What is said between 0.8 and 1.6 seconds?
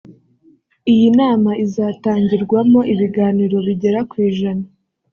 Iyi nama